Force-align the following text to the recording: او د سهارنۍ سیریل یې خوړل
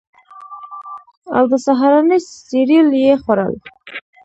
او 1.35 1.43
د 1.51 1.53
سهارنۍ 1.65 2.19
سیریل 2.47 2.89
یې 3.05 3.13
خوړل 3.23 3.53